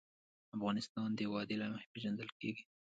[0.55, 2.63] افغانستان د وادي له مخې پېژندل کېږي.